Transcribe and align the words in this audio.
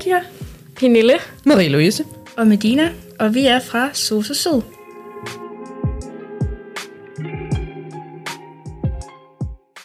Nadia 0.00 0.20
Pernille. 0.76 1.12
Marie-Louise. 1.46 2.04
og 2.36 2.46
Medina, 2.46 2.92
og 3.18 3.34
vi 3.34 3.46
er 3.46 3.58
fra 3.58 3.94
Sosa 3.94 4.34
Sød. 4.34 4.62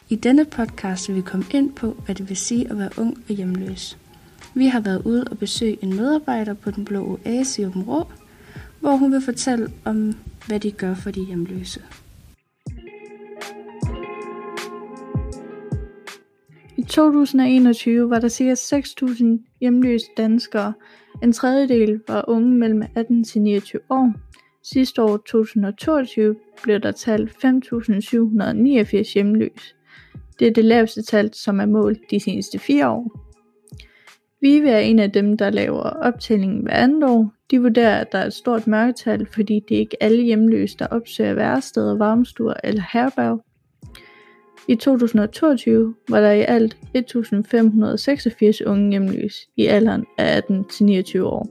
I 0.09 0.15
denne 0.15 0.45
podcast 0.45 1.07
vil 1.07 1.15
vi 1.15 1.21
komme 1.21 1.45
ind 1.51 1.73
på, 1.73 1.97
hvad 2.05 2.15
det 2.15 2.29
vil 2.29 2.37
sige 2.37 2.69
at 2.69 2.77
være 2.77 2.89
ung 2.97 3.23
og 3.29 3.35
hjemløs. 3.35 3.97
Vi 4.53 4.67
har 4.67 4.79
været 4.79 5.01
ude 5.05 5.23
og 5.31 5.37
besøge 5.37 5.77
en 5.81 5.95
medarbejder 5.95 6.53
på 6.53 6.71
Den 6.71 6.85
Blå 6.85 7.19
Oase 7.25 7.61
i 7.61 7.65
Åben 7.65 7.83
Rå, 7.83 8.07
hvor 8.79 8.95
hun 8.95 9.11
vil 9.11 9.21
fortælle 9.21 9.71
om, 9.85 10.15
hvad 10.47 10.59
de 10.59 10.71
gør 10.71 10.95
for 10.95 11.11
de 11.11 11.25
hjemløse. 11.25 11.81
I 16.77 16.81
2021 16.81 18.09
var 18.09 18.19
der 18.19 18.29
ca. 18.29 18.53
6.000 18.53 19.25
hjemløse 19.59 20.05
danskere. 20.17 20.73
En 21.23 21.33
tredjedel 21.33 22.01
var 22.07 22.25
unge 22.27 22.57
mellem 22.57 22.83
18 22.95 23.23
til 23.23 23.41
29 23.41 23.81
år. 23.89 24.13
Sidste 24.63 25.01
år 25.01 25.17
2022 25.17 26.35
blev 26.63 26.79
der 26.79 26.91
talt 26.91 27.29
5.789 27.29 29.13
hjemløse. 29.13 29.75
Det 30.39 30.47
er 30.47 30.51
det 30.51 30.65
laveste 30.65 31.01
tal, 31.01 31.33
som 31.33 31.59
er 31.59 31.65
målt 31.65 31.99
de 32.11 32.19
seneste 32.19 32.59
fire 32.59 32.89
år. 32.89 33.19
Vive 34.41 34.69
er 34.69 34.79
en 34.79 34.99
af 34.99 35.11
dem, 35.11 35.37
der 35.37 35.49
laver 35.49 35.81
optællingen 35.81 36.61
hver 36.61 36.73
andet 36.73 37.03
år. 37.03 37.33
De 37.51 37.61
vurderer, 37.61 37.99
at 38.01 38.11
der 38.11 38.17
er 38.17 38.25
et 38.25 38.33
stort 38.33 38.67
mørketal, 38.67 39.25
fordi 39.25 39.61
det 39.69 39.75
er 39.75 39.79
ikke 39.79 40.03
alle 40.03 40.23
hjemløse, 40.23 40.77
der 40.77 40.87
opsøger 40.87 41.33
væresteder, 41.33 41.97
varmestuer 41.97 42.53
eller 42.63 42.83
herberg. 42.93 43.43
I 44.67 44.75
2022 44.75 45.95
var 46.09 46.19
der 46.19 46.31
i 46.31 46.41
alt 46.41 46.77
1586 46.93 48.61
unge 48.61 48.89
hjemløse 48.89 49.47
i 49.57 49.65
alderen 49.65 50.05
af 50.17 50.37
18 50.37 50.63
til 50.63 50.85
29 50.85 51.27
år. 51.27 51.47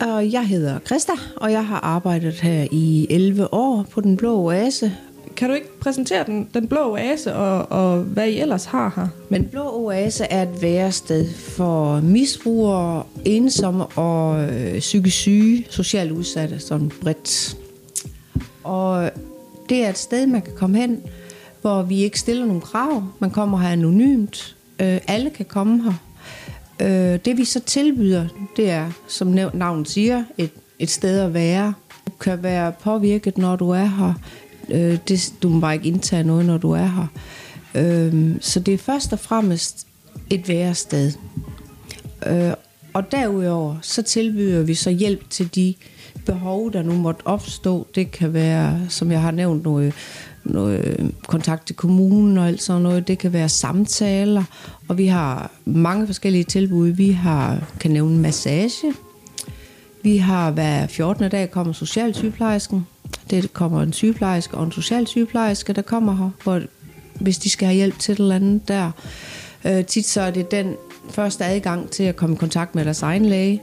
Og 0.00 0.32
jeg 0.32 0.48
hedder 0.48 0.78
Christa, 0.78 1.12
og 1.36 1.52
jeg 1.52 1.66
har 1.66 1.80
arbejdet 1.80 2.40
her 2.40 2.66
i 2.72 3.06
11 3.10 3.54
år 3.54 3.86
på 3.90 4.00
Den 4.00 4.16
Blå 4.16 4.36
Oase. 4.36 4.92
Kan 5.36 5.48
du 5.48 5.54
ikke 5.54 5.78
præsentere 5.80 6.24
den, 6.24 6.48
den 6.54 6.68
blå 6.68 6.92
oase 6.92 7.34
og, 7.34 7.72
og 7.72 7.98
hvad 7.98 8.28
I 8.28 8.40
ellers 8.40 8.64
har 8.64 8.92
her? 8.96 9.08
Men 9.28 9.44
Blå 9.44 9.62
Oase 9.62 10.24
er 10.24 10.42
et 10.42 10.62
værested 10.62 11.34
for 11.34 12.00
misbrugere, 12.00 13.02
ensomme 13.24 13.86
og 13.86 14.44
øh, 14.44 14.78
psykisk 14.78 15.16
syge, 15.16 15.66
socialt 15.70 16.12
udsatte, 16.12 16.58
sådan 16.58 16.92
bredt. 17.00 17.56
Og 18.64 19.10
det 19.68 19.84
er 19.84 19.88
et 19.88 19.98
sted, 19.98 20.26
man 20.26 20.42
kan 20.42 20.52
komme 20.56 20.78
hen, 20.78 21.02
hvor 21.60 21.82
vi 21.82 22.02
ikke 22.02 22.20
stiller 22.20 22.46
nogen 22.46 22.60
krav. 22.60 23.04
Man 23.18 23.30
kommer 23.30 23.58
her 23.58 23.68
anonymt. 23.68 24.56
Øh, 24.80 25.00
alle 25.08 25.30
kan 25.30 25.46
komme 25.46 25.82
her. 25.82 25.92
Øh, 26.80 27.18
det 27.24 27.36
vi 27.36 27.44
så 27.44 27.60
tilbyder, 27.60 28.26
det 28.56 28.70
er, 28.70 28.90
som 29.08 29.28
navnet 29.54 29.88
siger, 29.88 30.24
et, 30.38 30.50
et 30.78 30.90
sted 30.90 31.20
at 31.20 31.34
være. 31.34 31.74
Du 32.06 32.12
kan 32.20 32.42
være 32.42 32.72
påvirket, 32.72 33.38
når 33.38 33.56
du 33.56 33.70
er 33.70 33.84
her. 33.84 34.14
Øh, 34.70 34.98
det, 35.08 35.34
du 35.42 35.48
må 35.48 35.60
bare 35.60 35.74
ikke 35.74 35.88
indtage 35.88 36.24
noget, 36.24 36.46
når 36.46 36.58
du 36.58 36.70
er 36.70 36.86
her. 36.86 37.06
Øh, 37.74 38.34
så 38.40 38.60
det 38.60 38.74
er 38.74 38.78
først 38.78 39.12
og 39.12 39.18
fremmest 39.18 39.86
et 40.30 40.48
værested. 40.48 41.12
Øh, 42.26 42.52
og 42.94 43.12
derudover, 43.12 43.76
så 43.82 44.02
tilbyder 44.02 44.62
vi 44.62 44.74
så 44.74 44.90
hjælp 44.90 45.30
til 45.30 45.54
de 45.54 45.74
behov, 46.26 46.72
der 46.72 46.82
nu 46.82 46.92
måtte 46.92 47.26
opstå. 47.26 47.86
Det 47.94 48.10
kan 48.10 48.32
være, 48.32 48.80
som 48.88 49.10
jeg 49.12 49.20
har 49.20 49.30
nævnt, 49.30 49.62
noget, 49.64 49.94
noget 50.44 51.12
kontakt 51.26 51.66
til 51.66 51.76
kommunen 51.76 52.38
og 52.38 52.48
alt 52.48 52.62
sådan 52.62 52.82
noget. 52.82 53.08
Det 53.08 53.18
kan 53.18 53.32
være 53.32 53.48
samtaler, 53.48 54.44
og 54.88 54.98
vi 54.98 55.06
har 55.06 55.50
mange 55.64 56.06
forskellige 56.06 56.44
tilbud. 56.44 56.88
Vi 56.88 57.10
har, 57.10 57.72
kan 57.80 57.90
nævne 57.90 58.18
massage. 58.18 58.92
Vi 60.04 60.16
har 60.16 60.50
hver 60.50 60.86
14. 60.86 61.30
dag 61.30 61.50
kommer 61.50 61.72
socialsygeplejersken. 61.72 62.86
Det 63.30 63.52
kommer 63.52 63.82
en 63.82 63.92
sygeplejerske 63.92 64.56
og 64.56 64.64
en 64.64 64.72
socialsygeplejerske, 64.72 65.72
der 65.72 65.82
kommer 65.82 66.16
her, 66.16 66.30
hvor, 66.42 66.62
hvis 67.20 67.38
de 67.38 67.50
skal 67.50 67.66
have 67.66 67.76
hjælp 67.76 67.98
til 67.98 68.12
et 68.12 68.18
eller 68.18 68.34
andet 68.34 68.68
der. 68.68 68.90
Øh, 69.64 69.84
tit 69.84 70.06
så 70.06 70.20
er 70.20 70.30
det 70.30 70.50
den 70.50 70.74
første 71.10 71.44
adgang 71.44 71.90
til 71.90 72.02
at 72.02 72.16
komme 72.16 72.34
i 72.34 72.38
kontakt 72.38 72.74
med 72.74 72.84
deres 72.84 73.02
egen 73.02 73.24
læge. 73.24 73.62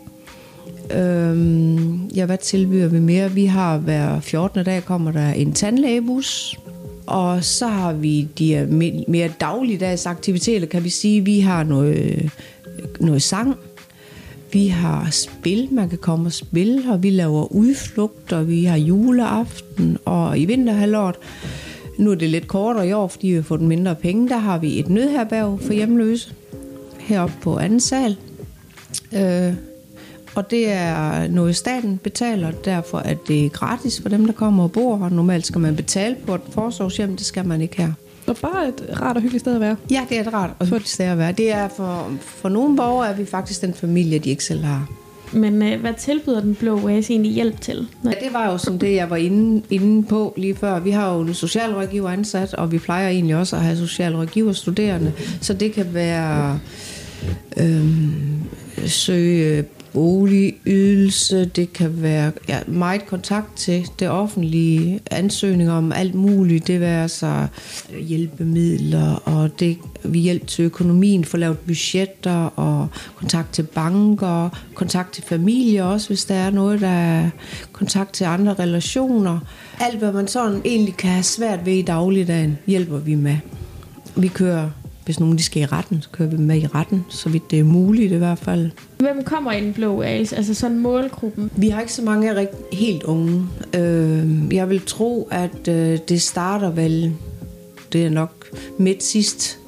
Øh, 0.92 2.18
ja, 2.18 2.26
hvad 2.26 2.38
tilbyder 2.38 2.88
vi 2.88 3.00
mere? 3.00 3.32
Vi 3.32 3.46
har 3.46 3.78
hver 3.78 4.20
14. 4.20 4.66
dag 4.66 4.86
kommer 4.86 5.12
der 5.12 5.30
en 5.30 5.54
tandlægebus, 5.54 6.60
og 7.08 7.44
så 7.44 7.68
har 7.68 7.94
vi 7.94 8.28
de 8.38 8.54
øh, 8.54 8.72
mere 9.08 9.30
dagligdags 9.40 10.06
aktiviteter, 10.06 10.68
kan 10.68 10.84
vi 10.84 10.90
sige. 10.90 11.26
Vi 11.26 11.40
har 11.40 11.64
noget, 11.64 11.96
øh, 11.96 12.30
noget 13.00 13.22
sang, 13.22 13.56
vi 14.54 14.68
har 14.68 15.08
spil, 15.12 15.68
man 15.72 15.90
kan 15.90 15.98
komme 15.98 16.26
og 16.26 16.34
spille, 16.34 16.92
og 16.92 17.04
vi 17.04 17.10
laver 17.10 17.52
udflugter, 17.52 18.44
vi 18.44 18.64
har 18.64 18.78
juleaften, 18.78 19.98
og 20.06 20.40
i 20.40 20.46
vinterhalvåret, 20.46 21.16
nu 21.98 22.12
er 22.12 22.16
det 22.16 22.30
lidt 22.30 22.48
kortere 22.48 22.88
i 22.88 22.92
år, 22.92 23.08
fordi 23.08 23.28
vi 23.28 23.36
har 23.36 23.42
fået 23.42 23.62
mindre 23.62 23.96
penge, 23.96 24.30
der 24.30 24.38
har 24.38 24.58
vi 24.58 24.80
et 24.80 24.90
nødherberg 24.90 25.60
for 25.62 25.74
hjemløse 25.74 26.34
heroppe 27.00 27.36
på 27.42 27.58
anden 27.58 27.80
sal. 27.80 28.18
Øh, 29.16 29.54
og 30.36 30.52
det 30.52 30.72
er 30.72 31.28
noget, 31.28 31.56
staten 31.56 31.98
betaler, 31.98 32.52
derfor 32.52 32.98
at 32.98 33.18
det 33.28 33.46
er 33.46 33.50
gratis 33.50 34.02
for 34.02 34.10
dem, 34.10 34.26
der 34.26 34.34
kommer 34.34 34.64
og 34.64 34.72
bor 34.72 34.98
her. 34.98 35.10
Normalt 35.10 35.46
skal 35.46 35.62
man 35.62 35.76
betale 35.76 36.16
på 36.26 36.36
et 36.36 36.42
forsorgshjem, 36.50 37.18
det 37.18 37.26
skal 37.26 37.48
man 37.48 37.62
ikke 37.62 37.78
her. 37.78 37.94
Og 38.32 38.38
bare 38.38 38.68
et 38.68 39.02
rart 39.02 39.16
og 39.16 39.22
hyggeligt 39.22 39.42
sted 39.42 39.56
at 39.56 39.62
være. 39.62 39.76
Ja, 39.92 40.06
det 40.10 40.18
er 40.18 40.22
et 40.22 40.34
rart 40.34 40.50
og 40.60 40.66
hyggeligt 40.66 40.90
sted 40.90 41.06
at 41.06 41.18
være. 41.18 41.32
Det 41.32 41.52
er 41.52 41.68
for, 41.68 42.12
for 42.20 42.50
nogle 42.50 42.76
borgere, 42.76 43.10
er 43.10 43.16
vi 43.16 43.26
faktisk 43.26 43.62
den 43.62 43.74
familie, 43.74 44.20
de 44.20 44.30
ikke 44.30 44.44
selv 44.44 44.64
har. 44.64 44.90
Men 45.32 45.62
øh, 45.62 45.82
hvad 45.82 45.94
tilbyder 45.98 46.42
den 46.42 46.56
blå 46.56 46.80
oase 46.84 47.14
egentlig 47.14 47.32
hjælp 47.32 47.62
til? 47.62 47.88
Ja, 48.06 48.10
det 48.10 48.34
var 48.34 48.52
jo 48.52 48.58
som 48.58 48.80
det, 48.80 48.96
jeg 48.96 49.10
var 49.10 49.16
inde, 49.16 49.64
inde 49.70 50.08
på 50.08 50.34
lige 50.38 50.56
før. 50.56 50.80
Vi 50.80 50.92
har 50.92 51.14
jo 51.14 51.22
en 51.22 51.34
socialrådgiver 51.34 52.10
ansat, 52.10 52.54
og 52.54 52.72
vi 52.72 52.80
plejer 52.80 53.10
egentlig 53.10 53.36
også 53.36 53.56
at 53.56 53.62
have 53.62 53.78
socialrådgiver 53.78 54.54
studerende. 54.54 55.14
Så 55.42 55.54
det 55.54 55.74
kan 55.74 55.94
være 55.94 56.60
øhm, 57.58 58.44
søge 58.86 59.66
ydelse, 60.66 61.46
det 61.46 61.74
kan 61.74 62.02
være 62.02 62.32
ja, 62.50 62.60
meget 62.68 63.06
kontakt 63.06 63.58
til 63.58 63.88
det 64.00 64.10
offentlige, 64.10 65.00
ansøgninger 65.12 65.74
om 65.74 65.92
alt 65.92 66.16
muligt, 66.16 66.68
det 66.68 66.80
være 66.80 67.10
så 67.10 67.48
hjælpemidler, 68.02 69.16
og 69.16 69.60
det, 69.60 69.78
vi 70.04 70.20
hjælp 70.20 70.48
til 70.48 70.66
økonomien, 70.66 71.26
få 71.26 71.38
lavet 71.38 71.58
budgetter, 71.58 72.46
og 72.46 72.88
kontakt 73.16 73.54
til 73.54 73.64
banker, 73.64 74.50
kontakt 74.74 75.14
til 75.14 75.24
familie 75.24 75.86
også, 75.86 76.08
hvis 76.08 76.26
der 76.26 76.36
er 76.36 76.50
noget, 76.50 76.82
der 76.82 76.88
er 76.88 77.30
kontakt 77.72 78.14
til 78.14 78.24
andre 78.24 78.54
relationer. 78.54 79.40
Alt, 79.80 80.00
hvad 80.00 80.12
man 80.12 80.28
sådan 80.28 80.62
egentlig 80.66 80.98
kan 80.98 81.10
have 81.10 81.24
svært 81.24 81.66
ved 81.66 81.74
i 81.74 81.82
dagligdagen, 81.82 82.58
hjælper 82.68 82.98
vi 82.98 83.16
med. 83.16 83.38
Vi 84.16 84.28
kører 84.28 84.70
hvis 85.06 85.20
nogen 85.20 85.38
de 85.38 85.44
skal 85.44 85.62
i 85.62 85.66
retten, 85.66 86.02
så 86.02 86.10
kører 86.10 86.30
vi 86.30 86.38
med 86.38 86.58
i 86.58 86.68
retten, 86.68 87.06
så 87.10 87.30
vidt 87.30 87.52
det 87.52 87.60
er 87.60 87.64
muligt 87.64 88.12
i 88.12 88.16
hvert 88.16 88.40
fald. 88.40 88.72
Hvem 89.00 89.24
kommer 89.24 89.52
i 89.52 89.62
den 89.62 89.74
blå 89.74 90.00
oase? 90.00 90.36
Altså 90.36 90.54
sådan 90.54 90.80
målgruppen? 90.80 91.52
Vi 91.56 91.70
har 91.70 91.82
ikke 91.82 91.94
så 91.94 92.02
mange 92.02 92.48
helt 92.74 93.04
unge. 93.04 93.48
Øh, 93.76 94.56
jeg 94.56 94.70
vil 94.70 94.82
tro, 94.86 95.28
at 95.32 95.68
øh, 95.68 96.00
det 96.10 96.22
starter 96.22 96.70
vel, 96.70 97.14
det 97.94 98.06
er 98.06 98.10
nok 98.10 98.46
midt 98.78 99.04
sidst 99.04 99.60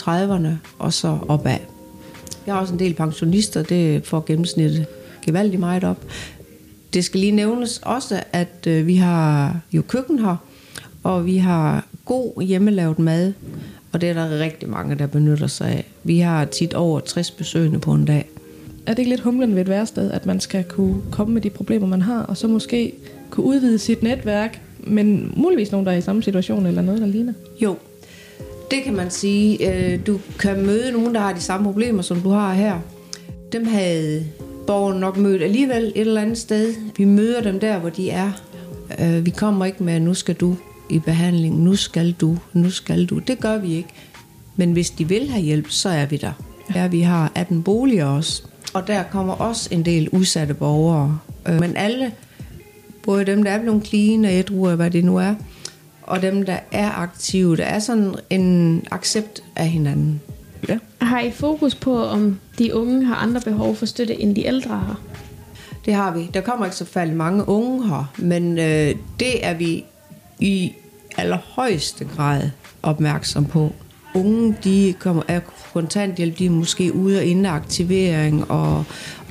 30'erne, 0.00 0.48
og 0.78 0.92
så 0.92 1.18
opad. 1.28 1.58
Jeg 2.46 2.54
har 2.54 2.60
også 2.60 2.72
en 2.72 2.78
del 2.78 2.94
pensionister, 2.94 3.62
det 3.62 4.06
får 4.06 4.24
gennemsnittet 4.26 4.86
gevaldigt 5.26 5.60
meget 5.60 5.84
op. 5.84 6.04
Det 6.94 7.04
skal 7.04 7.20
lige 7.20 7.32
nævnes 7.32 7.78
også, 7.78 8.22
at 8.32 8.66
øh, 8.66 8.86
vi 8.86 8.96
har 8.96 9.56
jo 9.72 9.82
køkken 9.82 10.18
her, 10.18 10.36
og 11.02 11.26
vi 11.26 11.36
har 11.36 11.86
god 12.04 12.42
hjemmelavet 12.42 12.98
mad, 12.98 13.32
og 13.92 14.00
det 14.00 14.08
er 14.08 14.14
der 14.14 14.38
rigtig 14.38 14.68
mange, 14.68 14.94
der 14.94 15.06
benytter 15.06 15.46
sig 15.46 15.68
af. 15.68 15.84
Vi 16.04 16.18
har 16.18 16.44
tit 16.44 16.74
over 16.74 17.00
60 17.00 17.30
besøgende 17.30 17.78
på 17.78 17.92
en 17.92 18.04
dag. 18.04 18.28
Er 18.86 18.92
det 18.92 18.98
ikke 18.98 19.10
lidt 19.10 19.20
humlen 19.20 19.54
ved 19.54 19.62
et 19.62 19.68
værsted, 19.68 20.10
at 20.10 20.26
man 20.26 20.40
skal 20.40 20.64
kunne 20.64 21.02
komme 21.10 21.34
med 21.34 21.42
de 21.42 21.50
problemer, 21.50 21.86
man 21.86 22.02
har, 22.02 22.22
og 22.22 22.36
så 22.36 22.48
måske 22.48 22.92
kunne 23.30 23.46
udvide 23.46 23.78
sit 23.78 24.02
netværk, 24.02 24.60
men 24.78 25.32
muligvis 25.36 25.72
nogen, 25.72 25.86
der 25.86 25.92
er 25.92 25.96
i 25.96 26.00
samme 26.00 26.22
situation 26.22 26.66
eller 26.66 26.82
noget, 26.82 27.00
der 27.00 27.06
ligner? 27.06 27.32
Jo, 27.62 27.76
det 28.70 28.82
kan 28.84 28.96
man 28.96 29.10
sige. 29.10 29.74
Øh, 29.74 30.06
du 30.06 30.20
kan 30.38 30.66
møde 30.66 30.92
nogen, 30.92 31.14
der 31.14 31.20
har 31.20 31.32
de 31.32 31.40
samme 31.40 31.66
problemer, 31.66 32.02
som 32.02 32.20
du 32.20 32.30
har 32.30 32.54
her. 32.54 32.78
Dem 33.52 33.66
havde 33.66 34.26
borgeren 34.66 35.00
nok 35.00 35.16
mødt 35.16 35.42
alligevel 35.42 35.84
et 35.84 36.00
eller 36.00 36.20
andet 36.20 36.38
sted. 36.38 36.74
Vi 36.96 37.04
møder 37.04 37.42
dem 37.42 37.60
der, 37.60 37.78
hvor 37.78 37.90
de 37.90 38.10
er. 38.10 38.30
Øh, 39.00 39.26
vi 39.26 39.30
kommer 39.30 39.64
ikke 39.64 39.82
med, 39.84 39.94
at 39.94 40.02
nu 40.02 40.14
skal 40.14 40.34
du 40.34 40.56
i 40.90 40.98
behandling. 40.98 41.62
Nu 41.62 41.76
skal 41.76 42.12
du, 42.12 42.38
nu 42.52 42.70
skal 42.70 43.06
du. 43.06 43.18
Det 43.18 43.40
gør 43.40 43.58
vi 43.58 43.74
ikke. 43.74 43.88
Men 44.56 44.72
hvis 44.72 44.90
de 44.90 45.08
vil 45.08 45.30
have 45.30 45.42
hjælp, 45.42 45.70
så 45.70 45.88
er 45.88 46.06
vi 46.06 46.16
der. 46.16 46.32
Ja, 46.74 46.86
vi 46.86 47.00
har 47.00 47.32
18 47.34 47.62
boliger 47.62 48.06
også. 48.06 48.42
Og 48.74 48.86
der 48.86 49.02
kommer 49.02 49.34
også 49.34 49.68
en 49.72 49.84
del 49.84 50.08
udsatte 50.08 50.54
borgere. 50.54 51.18
Øh, 51.48 51.60
men 51.60 51.76
alle, 51.76 52.12
både 53.02 53.24
dem, 53.24 53.42
der 53.42 53.50
er 53.50 53.60
blevet 53.60 53.86
clean 53.86 54.24
og 54.24 54.32
ædru, 54.32 54.68
hvad 54.68 54.90
det 54.90 55.04
nu 55.04 55.16
er, 55.16 55.34
og 56.02 56.22
dem, 56.22 56.44
der 56.44 56.58
er 56.72 56.90
aktive. 56.90 57.56
Der 57.56 57.64
er 57.64 57.78
sådan 57.78 58.14
en 58.30 58.82
accept 58.90 59.42
af 59.56 59.68
hinanden. 59.68 60.20
Ja. 60.68 60.78
Har 61.00 61.20
I 61.20 61.30
fokus 61.30 61.74
på, 61.74 62.04
om 62.04 62.38
de 62.58 62.74
unge 62.74 63.04
har 63.04 63.14
andre 63.14 63.40
behov 63.40 63.76
for 63.76 63.86
støtte, 63.86 64.20
end 64.20 64.36
de 64.36 64.46
ældre 64.46 64.70
har? 64.70 65.00
Det 65.84 65.94
har 65.94 66.14
vi. 66.14 66.30
Der 66.34 66.40
kommer 66.40 66.64
ikke 66.64 66.76
så 66.76 66.84
fald 66.84 67.12
mange 67.12 67.48
unge 67.48 67.88
her, 67.88 68.12
men 68.18 68.58
øh, 68.58 68.94
det 69.20 69.46
er 69.46 69.54
vi 69.54 69.84
i 70.40 70.72
allerhøjeste 71.16 72.04
grad 72.16 72.50
opmærksom 72.82 73.44
på. 73.44 73.72
Unge, 74.14 74.56
de 74.64 74.94
kommer 74.98 75.22
af 75.28 75.40
kontanthjælp, 75.72 76.38
de 76.38 76.46
er 76.46 76.50
måske 76.50 76.94
ude 76.94 77.18
og 77.18 77.24
inde 77.24 77.48
aktivering, 77.48 78.50
og 78.50 78.84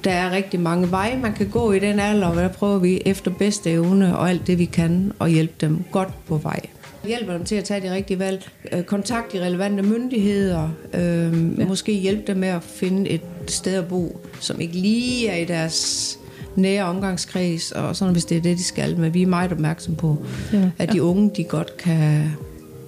der 0.03 0.11
er 0.11 0.31
rigtig 0.31 0.59
mange 0.59 0.91
veje, 0.91 1.17
man 1.17 1.33
kan 1.33 1.49
gå 1.49 1.71
i 1.71 1.79
den 1.79 1.99
alder, 1.99 2.27
og 2.27 2.35
der 2.35 2.47
prøver 2.47 2.79
vi 2.79 3.01
efter 3.05 3.31
bedste 3.31 3.71
evne 3.71 4.17
og 4.17 4.29
alt 4.29 4.47
det, 4.47 4.57
vi 4.59 4.65
kan, 4.65 5.11
at 5.21 5.31
hjælpe 5.31 5.53
dem 5.61 5.83
godt 5.91 6.25
på 6.27 6.37
vej. 6.37 6.59
Hjælper 7.07 7.33
dem 7.33 7.45
til 7.45 7.55
at 7.55 7.63
tage 7.63 7.81
de 7.81 7.93
rigtige 7.93 8.19
valg, 8.19 8.49
øh, 8.71 8.83
kontakt 8.83 9.33
de 9.33 9.45
relevante 9.45 9.83
myndigheder, 9.83 10.69
øh, 10.93 11.59
ja. 11.59 11.65
måske 11.65 11.93
hjælpe 11.93 12.23
dem 12.27 12.37
med 12.37 12.47
at 12.47 12.63
finde 12.63 13.09
et 13.09 13.21
sted 13.47 13.75
at 13.75 13.87
bo, 13.87 14.19
som 14.39 14.61
ikke 14.61 14.75
lige 14.75 15.27
er 15.27 15.35
i 15.35 15.45
deres 15.45 16.19
nære 16.57 16.83
omgangskreds, 16.83 17.71
og 17.71 17.95
sådan 17.95 18.11
hvis 18.11 18.25
det 18.25 18.37
er 18.37 18.41
det, 18.41 18.57
de 18.57 18.63
skal. 18.63 18.97
Men 18.97 19.13
vi 19.13 19.21
er 19.21 19.27
meget 19.27 19.51
opmærksom 19.51 19.95
på, 19.95 20.17
ja. 20.53 20.69
at 20.77 20.91
de 20.93 21.03
unge, 21.03 21.31
de 21.37 21.43
godt 21.43 21.77
kan 21.77 22.31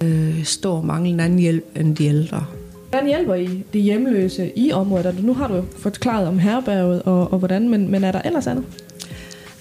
øh, 0.04 0.44
stå 0.44 0.72
og 0.72 0.86
mangle 0.86 1.08
en 1.10 1.20
anden 1.20 1.38
hjælp 1.38 1.64
end 1.76 1.96
de 1.96 2.04
ældre. 2.04 2.44
Hvordan 2.90 3.06
hjælper 3.06 3.34
I 3.34 3.64
de 3.72 3.78
hjemløse 3.78 4.58
i 4.58 4.72
området? 4.72 5.06
Altså, 5.06 5.22
Nu 5.22 5.34
har 5.34 5.48
du 5.48 5.54
jo 5.54 5.64
forklaret 5.78 6.28
om 6.28 6.38
herberget 6.38 7.02
og, 7.02 7.32
og 7.32 7.38
hvordan, 7.38 7.68
men, 7.68 7.90
men 7.90 8.04
er 8.04 8.12
der 8.12 8.22
ellers 8.22 8.46
andet? 8.46 8.64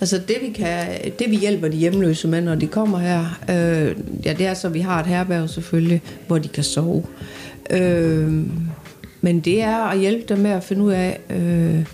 Altså 0.02 0.18
det 0.28 0.36
vi, 0.42 0.50
kan, 0.50 0.88
det 1.20 1.32
vi 1.32 1.36
hjælper 1.36 1.68
de 1.68 1.78
hjemløse 1.78 2.28
med, 2.28 2.42
når 2.42 2.56
de 2.56 2.68
kommer 2.68 2.98
her, 2.98 3.40
øh, 3.50 3.96
ja, 4.26 4.34
det 4.34 4.48
er 4.48 4.54
så, 4.54 4.68
at 4.68 4.74
vi 4.74 4.80
har 4.80 5.00
et 5.00 5.06
herberg 5.06 5.50
selvfølgelig, 5.50 6.02
hvor 6.28 6.38
de 6.38 6.48
kan 6.48 6.64
sove. 6.64 7.04
Øh, 7.70 8.44
men 9.22 9.40
det 9.40 9.62
er 9.62 9.78
at 9.78 10.00
hjælpe 10.00 10.24
dem 10.30 10.38
med 10.38 10.52
at 10.52 10.64
finde 10.64 10.84
ud 10.84 10.92
af, 10.92 11.20
øh, 11.30 11.86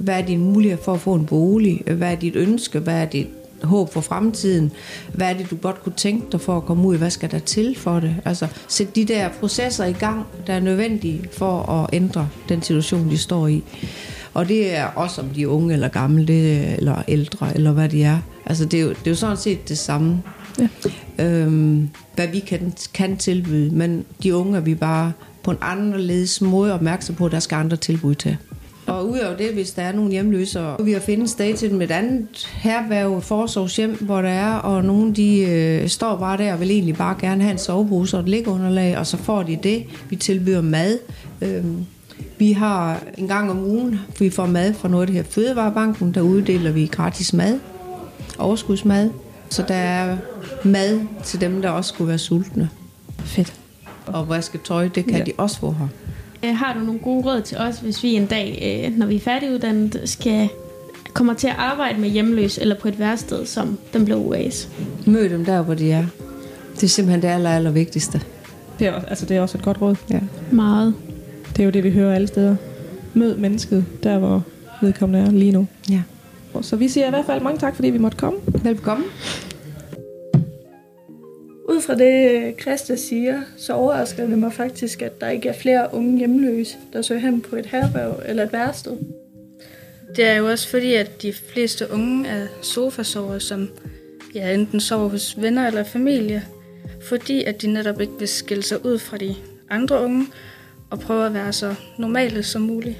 hvad 0.00 0.18
er 0.18 0.26
dine 0.26 0.44
muligheder 0.44 0.82
for 0.82 0.94
at 0.94 1.00
få 1.00 1.14
en 1.14 1.26
bolig? 1.26 1.82
Hvad 1.86 2.12
er 2.12 2.14
dit 2.14 2.36
ønske? 2.36 2.78
Hvad 2.78 2.94
er 2.94 3.04
dit 3.04 3.26
håb 3.62 3.92
for 3.92 4.00
fremtiden? 4.00 4.72
Hvad 5.14 5.28
er 5.30 5.32
det, 5.32 5.50
du 5.50 5.56
godt 5.56 5.82
kunne 5.82 5.94
tænke 5.96 6.26
dig 6.32 6.40
for 6.40 6.56
at 6.56 6.64
komme 6.64 6.86
ud? 6.86 6.96
Hvad 6.96 7.10
skal 7.10 7.30
der 7.30 7.38
til 7.38 7.76
for 7.78 8.00
det? 8.00 8.16
Altså, 8.24 8.46
sæt 8.68 8.96
de 8.96 9.04
der 9.04 9.28
processer 9.28 9.84
i 9.84 9.92
gang, 9.92 10.26
der 10.46 10.52
er 10.52 10.60
nødvendige 10.60 11.28
for 11.32 11.62
at 11.62 11.90
ændre 11.92 12.28
den 12.48 12.62
situation, 12.62 13.10
de 13.10 13.18
står 13.18 13.46
i. 13.46 13.62
Og 14.34 14.48
det 14.48 14.76
er 14.76 14.84
også 14.84 15.20
om 15.20 15.28
de 15.28 15.42
er 15.42 15.46
unge 15.46 15.74
eller 15.74 15.88
gamle, 15.88 16.26
det, 16.26 16.74
eller 16.76 17.02
ældre, 17.08 17.54
eller 17.54 17.72
hvad 17.72 17.88
de 17.88 18.02
er. 18.02 18.18
Altså, 18.46 18.64
det 18.64 18.80
er 18.80 18.84
jo, 18.84 18.88
det 18.88 19.06
er 19.06 19.10
jo 19.10 19.14
sådan 19.14 19.36
set 19.36 19.68
det 19.68 19.78
samme. 19.78 20.22
Ja. 20.58 20.68
Øhm, 21.24 21.88
hvad 22.14 22.28
vi 22.28 22.38
kan, 22.38 22.72
kan 22.94 23.16
tilbyde. 23.16 23.74
Men 23.74 24.04
de 24.22 24.36
unge 24.36 24.56
er 24.56 24.60
vi 24.60 24.74
bare 24.74 25.12
på 25.42 25.50
en 25.50 25.58
anderledes 25.60 26.40
måde 26.40 26.74
opmærksom 26.74 27.14
på, 27.14 27.26
at 27.26 27.32
der 27.32 27.40
skal 27.40 27.56
andre 27.56 27.76
tilbud 27.76 28.14
til. 28.14 28.36
Og 28.88 29.08
udover 29.10 29.36
det, 29.36 29.52
hvis 29.52 29.70
der 29.70 29.82
er 29.82 29.92
nogle 29.92 30.10
hjemløse, 30.10 30.60
og 30.60 30.86
vi 30.86 30.92
har 30.92 31.00
fundet 31.00 31.22
et 31.22 31.30
sted 31.30 31.56
til 31.56 31.70
dem 31.70 31.82
et 31.82 31.90
andet 31.90 32.48
herværv, 32.52 33.20
forsorgshjem, 33.22 33.96
hvor 34.00 34.22
der 34.22 34.28
er, 34.28 34.54
og 34.54 34.84
nogen 34.84 35.12
de 35.12 35.40
øh, 35.40 35.88
står 35.88 36.16
bare 36.16 36.38
der 36.38 36.52
og 36.52 36.60
vil 36.60 36.70
egentlig 36.70 36.96
bare 36.96 37.16
gerne 37.20 37.42
have 37.42 37.52
en 37.52 37.58
sovepose 37.58 38.16
og 38.16 38.20
et 38.20 38.28
liggeunderlag, 38.28 38.98
og 38.98 39.06
så 39.06 39.16
får 39.16 39.42
de 39.42 39.58
det. 39.62 39.84
Vi 40.10 40.16
tilbyder 40.16 40.60
mad. 40.60 40.98
Øhm, 41.40 41.86
vi 42.38 42.52
har 42.52 43.02
en 43.18 43.28
gang 43.28 43.50
om 43.50 43.64
ugen, 43.64 44.00
vi 44.18 44.30
får 44.30 44.46
mad 44.46 44.74
fra 44.74 44.88
noget 44.88 45.02
af 45.02 45.06
det 45.06 45.16
her 45.16 45.22
Fødevarebanken, 45.22 46.14
der 46.14 46.20
uddeler 46.20 46.70
vi 46.70 46.86
gratis 46.86 47.32
mad, 47.32 47.58
overskudsmad. 48.38 49.10
Så 49.50 49.64
der 49.68 49.74
er 49.74 50.16
mad 50.64 51.00
til 51.24 51.40
dem, 51.40 51.62
der 51.62 51.70
også 51.70 51.88
skulle 51.88 52.08
være 52.08 52.18
sultne. 52.18 52.68
Fedt. 53.24 53.54
Og 54.06 54.28
vaske 54.28 54.58
tøj, 54.64 54.88
det 54.88 55.04
kan 55.04 55.18
ja. 55.18 55.24
de 55.24 55.32
også 55.36 55.58
få 55.58 55.70
her. 55.70 55.86
Øh, 56.44 56.56
Har 56.56 56.72
du 56.74 56.80
nogle 56.80 57.00
gode 57.00 57.24
råd 57.26 57.42
til 57.42 57.58
os, 57.58 57.78
hvis 57.78 58.02
vi 58.02 58.14
en 58.14 58.26
dag, 58.26 58.82
øh, 58.86 58.98
når 58.98 59.06
vi 59.06 59.16
er 59.16 59.20
færdiguddannet, 59.20 60.00
skal 60.04 60.48
kommer 61.12 61.34
til 61.34 61.46
at 61.46 61.54
arbejde 61.58 62.00
med 62.00 62.08
hjemløs 62.08 62.58
eller 62.58 62.74
på 62.74 62.88
et 62.88 62.98
værsted 62.98 63.46
som 63.46 63.78
den 63.92 64.04
blå 64.04 64.16
UAS? 64.16 64.68
Mød 65.06 65.28
dem 65.28 65.44
der, 65.44 65.62
hvor 65.62 65.74
de 65.74 65.92
er. 65.92 66.04
Det 66.74 66.82
er 66.84 66.88
simpelthen 66.88 67.22
det 67.22 67.28
aller, 67.28 67.50
aller 67.50 67.70
vigtigste. 67.70 68.20
Det 68.78 68.86
er, 68.86 68.92
altså, 69.08 69.26
det 69.26 69.36
er 69.36 69.40
også 69.40 69.58
et 69.58 69.64
godt 69.64 69.80
råd. 69.80 69.96
Ja. 70.10 70.20
Meget. 70.50 70.94
Det 71.56 71.60
er 71.60 71.64
jo 71.64 71.70
det, 71.70 71.84
vi 71.84 71.90
hører 71.90 72.14
alle 72.14 72.26
steder. 72.26 72.56
Mød 73.14 73.36
mennesket 73.36 73.84
der, 74.02 74.18
hvor 74.18 74.42
vedkommende 74.82 75.26
er 75.26 75.30
lige 75.30 75.52
nu. 75.52 75.66
ja. 75.90 76.02
Så 76.62 76.76
vi 76.76 76.88
siger 76.88 77.06
i 77.06 77.10
hvert 77.10 77.26
fald 77.26 77.42
mange 77.42 77.58
tak, 77.58 77.74
fordi 77.74 77.90
vi 77.90 77.98
måtte 77.98 78.16
komme. 78.18 78.38
Velkommen. 78.62 79.06
Ud 81.78 81.82
fra 81.82 81.94
det, 81.94 82.54
Christa 82.60 82.96
siger, 82.96 83.42
så 83.56 83.72
overrasker 83.72 84.26
det 84.26 84.38
mig 84.38 84.52
faktisk, 84.52 85.02
at 85.02 85.20
der 85.20 85.28
ikke 85.28 85.48
er 85.48 85.52
flere 85.52 85.88
unge 85.92 86.18
hjemløse, 86.18 86.76
der 86.92 87.02
søger 87.02 87.20
hen 87.20 87.40
på 87.40 87.56
et 87.56 87.66
herberg 87.66 88.22
eller 88.26 88.42
et 88.42 88.52
værsted. 88.52 88.96
Det 90.16 90.24
er 90.24 90.34
jo 90.34 90.50
også 90.50 90.68
fordi, 90.68 90.94
at 90.94 91.22
de 91.22 91.32
fleste 91.32 91.92
unge 91.92 92.28
er 92.28 92.46
sofasover, 92.62 93.38
som 93.38 93.68
ja, 94.34 94.54
enten 94.54 94.80
sover 94.80 95.08
hos 95.08 95.42
venner 95.42 95.66
eller 95.66 95.84
familie, 95.84 96.44
fordi 97.02 97.44
at 97.44 97.62
de 97.62 97.72
netop 97.72 98.00
ikke 98.00 98.18
vil 98.18 98.28
skille 98.28 98.62
sig 98.62 98.86
ud 98.86 98.98
fra 98.98 99.16
de 99.16 99.34
andre 99.70 100.00
unge 100.00 100.26
og 100.90 101.00
prøve 101.00 101.26
at 101.26 101.34
være 101.34 101.52
så 101.52 101.74
normale 101.98 102.42
som 102.42 102.62
muligt. 102.62 102.96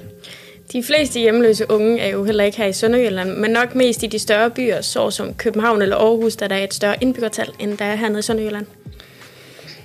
De 0.73 0.83
fleste 0.83 1.19
hjemløse 1.19 1.71
unge 1.71 1.99
er 1.99 2.09
jo 2.09 2.23
heller 2.23 2.43
ikke 2.43 2.57
her 2.57 2.65
i 2.65 2.73
Sønderjylland, 2.73 3.37
men 3.37 3.51
nok 3.51 3.75
mest 3.75 4.03
i 4.03 4.07
de 4.07 4.19
større 4.19 4.49
byer, 4.49 4.81
såsom 4.81 5.33
København 5.33 5.81
eller 5.81 5.95
Aarhus, 5.95 6.35
der 6.35 6.47
der 6.47 6.55
er 6.55 6.63
et 6.63 6.73
større 6.73 6.95
indbyggertal, 7.01 7.49
end 7.59 7.77
der 7.77 7.85
er 7.85 7.95
hernede 7.95 8.19
i 8.19 8.21
Sønderjylland. 8.21 8.65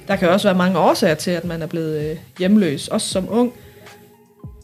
Der 0.09 0.17
kan 0.17 0.29
også 0.29 0.49
være 0.49 0.59
mange 0.59 0.79
årsager 0.79 1.15
til, 1.15 1.31
at 1.31 1.45
man 1.45 1.63
er 1.63 1.67
blevet 1.67 2.11
øh, 2.11 2.17
hjemløs, 2.39 2.89
også 2.89 3.09
som 3.09 3.27
ung. 3.31 3.53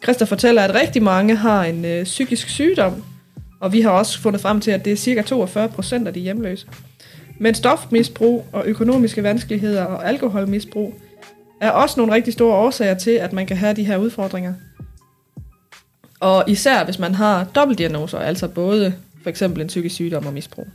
Christa 0.02 0.24
fortæller, 0.24 0.62
at 0.62 0.74
rigtig 0.74 1.02
mange 1.02 1.36
har 1.36 1.64
en 1.64 1.84
øh, 1.84 2.04
psykisk 2.04 2.48
sygdom, 2.48 3.04
og 3.60 3.72
vi 3.72 3.80
har 3.80 3.90
også 3.90 4.20
fundet 4.20 4.40
frem 4.40 4.60
til, 4.60 4.70
at 4.70 4.84
det 4.84 4.92
er 4.92 4.96
cirka 4.96 5.22
42 5.22 5.68
procent 5.68 6.08
af 6.08 6.14
de 6.14 6.20
hjemløse. 6.20 6.66
Men 7.38 7.54
stofmisbrug 7.54 8.44
og 8.52 8.62
økonomiske 8.66 9.22
vanskeligheder 9.22 9.84
og 9.84 10.08
alkoholmisbrug 10.08 10.94
er 11.60 11.70
også 11.70 12.00
nogle 12.00 12.12
rigtig 12.14 12.32
store 12.32 12.54
årsager 12.54 12.94
til, 12.94 13.10
at 13.10 13.32
man 13.32 13.46
kan 13.46 13.56
have 13.56 13.74
de 13.74 13.84
her 13.84 13.96
udfordringer. 13.96 14.54
Og 16.20 16.44
især 16.46 16.84
hvis 16.84 16.98
man 16.98 17.14
har 17.14 17.44
dobbeltdiagnoser, 17.44 18.18
altså 18.18 18.48
både 18.48 18.94
for 19.22 19.30
eksempel 19.30 19.62
en 19.62 19.68
psykisk 19.68 19.94
sygdom 19.94 20.26
og 20.26 20.32
misbrug, 20.32 20.66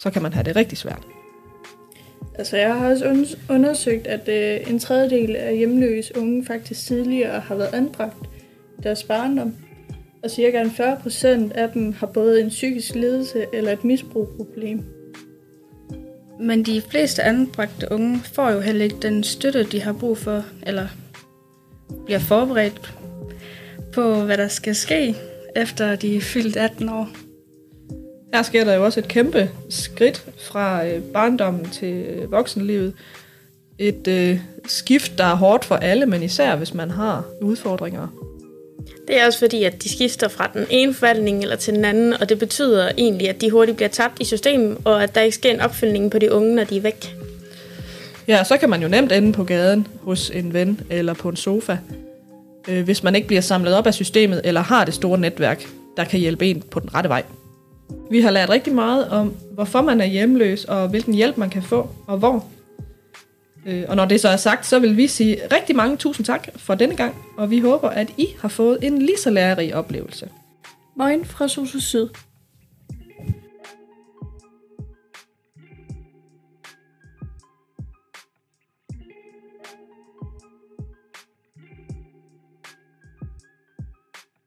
så 0.00 0.10
kan 0.10 0.22
man 0.22 0.32
have 0.32 0.44
det 0.44 0.56
rigtig 0.56 0.78
svært. 0.78 1.02
Altså, 2.34 2.56
jeg 2.56 2.74
har 2.74 2.90
også 2.90 3.04
und- 3.04 3.54
undersøgt, 3.54 4.06
at 4.06 4.28
øh, 4.28 4.70
en 4.70 4.78
tredjedel 4.78 5.36
af 5.36 5.56
hjemløse 5.56 6.18
unge 6.18 6.46
faktisk 6.46 6.86
tidligere 6.86 7.40
har 7.40 7.54
været 7.54 7.74
anbragt 7.74 8.16
i 8.78 8.82
deres 8.82 9.04
barndom. 9.04 9.54
Og 10.24 10.30
cirka 10.30 10.60
en 10.60 10.70
40 10.70 10.96
procent 11.02 11.52
af 11.52 11.70
dem 11.70 11.92
har 11.92 12.06
både 12.06 12.42
en 12.42 12.48
psykisk 12.48 12.94
lidelse 12.94 13.46
eller 13.52 13.72
et 13.72 13.84
misbrugproblem. 13.84 14.84
Men 16.40 16.62
de 16.62 16.80
fleste 16.80 17.22
anbragte 17.22 17.86
unge 17.90 18.20
får 18.24 18.50
jo 18.50 18.60
heller 18.60 18.84
ikke 18.84 18.96
den 19.02 19.24
støtte, 19.24 19.62
de 19.62 19.80
har 19.80 19.92
brug 19.92 20.18
for, 20.18 20.44
eller 20.66 20.86
bliver 22.04 22.18
forberedt 22.18 22.94
på, 23.92 24.14
hvad 24.14 24.36
der 24.36 24.48
skal 24.48 24.74
ske, 24.74 25.16
efter 25.56 25.96
de 25.96 26.16
er 26.16 26.20
fyldt 26.20 26.56
18 26.56 26.88
år. 26.88 27.08
Her 28.34 28.42
sker 28.42 28.64
der 28.64 28.74
jo 28.74 28.84
også 28.84 29.00
et 29.00 29.08
kæmpe 29.08 29.50
skridt 29.70 30.24
fra 30.38 30.86
øh, 30.86 31.02
barndommen 31.02 31.70
til 31.70 31.94
øh, 31.94 32.32
voksenlivet. 32.32 32.94
Et 33.78 34.08
øh, 34.08 34.38
skift, 34.66 35.18
der 35.18 35.24
er 35.24 35.34
hårdt 35.34 35.64
for 35.64 35.76
alle, 35.76 36.06
men 36.06 36.22
især 36.22 36.56
hvis 36.56 36.74
man 36.74 36.90
har 36.90 37.24
udfordringer. 37.42 38.08
Det 39.08 39.20
er 39.20 39.26
også 39.26 39.38
fordi, 39.38 39.64
at 39.64 39.82
de 39.82 39.88
skifter 39.88 40.28
fra 40.28 40.50
den 40.54 40.66
ene 40.70 40.94
forvaltning 40.94 41.42
eller 41.42 41.56
til 41.56 41.74
den 41.74 41.84
anden, 41.84 42.14
og 42.14 42.28
det 42.28 42.38
betyder 42.38 42.90
egentlig, 42.98 43.28
at 43.28 43.40
de 43.40 43.50
hurtigt 43.50 43.76
bliver 43.76 43.88
tabt 43.88 44.20
i 44.20 44.24
systemet, 44.24 44.78
og 44.84 45.02
at 45.02 45.14
der 45.14 45.20
ikke 45.20 45.34
sker 45.34 45.50
en 45.50 45.60
opfølgning 45.60 46.10
på 46.10 46.18
de 46.18 46.32
unge, 46.32 46.54
når 46.54 46.64
de 46.64 46.76
er 46.76 46.80
væk. 46.80 47.16
Ja, 48.28 48.44
så 48.44 48.56
kan 48.56 48.70
man 48.70 48.82
jo 48.82 48.88
nemt 48.88 49.12
ende 49.12 49.32
på 49.32 49.44
gaden 49.44 49.86
hos 50.00 50.30
en 50.30 50.52
ven 50.52 50.80
eller 50.90 51.14
på 51.14 51.28
en 51.28 51.36
sofa, 51.36 51.76
øh, 52.68 52.84
hvis 52.84 53.02
man 53.02 53.14
ikke 53.14 53.26
bliver 53.26 53.40
samlet 53.40 53.74
op 53.74 53.86
af 53.86 53.94
systemet 53.94 54.40
eller 54.44 54.60
har 54.60 54.84
det 54.84 54.94
store 54.94 55.18
netværk, 55.18 55.68
der 55.96 56.04
kan 56.04 56.20
hjælpe 56.20 56.46
en 56.46 56.62
på 56.70 56.80
den 56.80 56.94
rette 56.94 57.08
vej. 57.08 57.22
Vi 58.10 58.20
har 58.20 58.30
lært 58.30 58.48
rigtig 58.50 58.74
meget 58.74 59.08
om, 59.08 59.34
hvorfor 59.54 59.82
man 59.82 60.00
er 60.00 60.04
hjemløs, 60.04 60.64
og 60.64 60.88
hvilken 60.88 61.14
hjælp 61.14 61.36
man 61.36 61.50
kan 61.50 61.62
få, 61.62 61.88
og 62.06 62.18
hvor. 62.18 62.44
Øh, 63.66 63.84
Og 63.88 63.96
når 63.96 64.04
det 64.04 64.20
så 64.20 64.28
er 64.28 64.36
sagt, 64.36 64.66
så 64.66 64.78
vil 64.78 64.96
vi 64.96 65.06
sige 65.06 65.38
rigtig 65.52 65.76
mange 65.76 65.96
tusind 65.96 66.26
tak 66.26 66.48
for 66.56 66.74
denne 66.74 66.96
gang, 66.96 67.14
og 67.36 67.50
vi 67.50 67.60
håber, 67.60 67.88
at 67.88 68.08
I 68.16 68.26
har 68.40 68.48
fået 68.48 68.78
en 68.82 68.98
lige 68.98 69.18
så 69.18 69.30
lærerig 69.30 69.74
oplevelse. 69.74 70.28
Moin 70.96 71.24
fra 71.24 71.48
Sosu 71.48 71.80
Syd. 71.80 72.08